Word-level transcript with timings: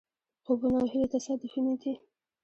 خوبونه 0.43 0.77
او 0.81 0.87
هیلې 0.93 1.07
تصادفي 1.15 1.59
نه 1.67 1.75
دي. 1.81 1.93